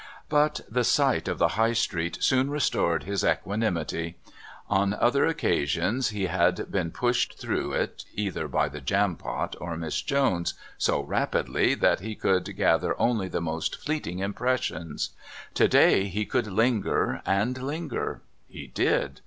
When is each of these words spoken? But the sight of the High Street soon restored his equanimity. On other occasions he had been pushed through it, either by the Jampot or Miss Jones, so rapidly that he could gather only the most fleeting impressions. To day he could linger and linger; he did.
But 0.29 0.61
the 0.67 0.83
sight 0.83 1.27
of 1.27 1.37
the 1.37 1.49
High 1.49 1.73
Street 1.73 2.17
soon 2.23 2.49
restored 2.49 3.03
his 3.03 3.23
equanimity. 3.23 4.17
On 4.67 4.95
other 4.95 5.27
occasions 5.27 6.09
he 6.09 6.25
had 6.25 6.71
been 6.71 6.89
pushed 6.89 7.37
through 7.37 7.73
it, 7.73 8.05
either 8.15 8.47
by 8.47 8.67
the 8.67 8.81
Jampot 8.81 9.55
or 9.61 9.77
Miss 9.77 10.01
Jones, 10.01 10.55
so 10.75 11.03
rapidly 11.03 11.75
that 11.75 11.99
he 11.99 12.15
could 12.15 12.55
gather 12.57 12.99
only 12.99 13.27
the 13.27 13.41
most 13.41 13.75
fleeting 13.75 14.17
impressions. 14.17 15.11
To 15.53 15.67
day 15.67 16.05
he 16.05 16.25
could 16.25 16.47
linger 16.47 17.21
and 17.23 17.61
linger; 17.61 18.23
he 18.49 18.65
did. 18.65 19.19